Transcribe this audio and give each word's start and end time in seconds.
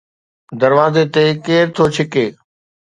دروازي 0.61 1.03
تي 1.13 1.23
ڪير 1.45 1.63
ٿو 1.75 1.83
ڇڪي؟ 1.95 2.25